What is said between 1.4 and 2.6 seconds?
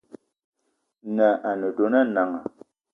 a ne dona Nanga